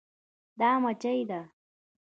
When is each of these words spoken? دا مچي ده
دا 0.59 0.69
مچي 0.83 1.17
ده 1.29 1.41